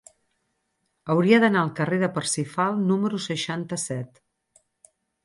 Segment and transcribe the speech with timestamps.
[1.13, 4.19] Hauria d'anar al carrer de Parsifal número seixanta-set.